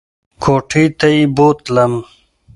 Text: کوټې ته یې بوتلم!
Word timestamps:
کوټې 0.43 0.83
ته 0.99 1.07
یې 1.15 1.21
بوتلم! 1.35 1.93